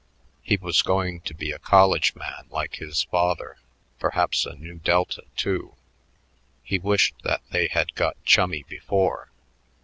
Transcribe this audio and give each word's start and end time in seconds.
He 0.41 0.57
was 0.57 0.81
going 0.81 1.21
to 1.25 1.33
be 1.35 1.51
a 1.51 1.59
college 1.59 2.15
man 2.15 2.47
like 2.49 2.77
his 2.77 3.03
father 3.03 3.57
perhaps 3.99 4.47
a 4.47 4.55
Nu 4.55 4.79
Delta, 4.79 5.25
too. 5.35 5.75
He 6.63 6.79
wished 6.79 7.13
that 7.23 7.43
they 7.51 7.67
had 7.67 7.93
got 7.93 8.17
chummy 8.25 8.63
before. 8.67 9.29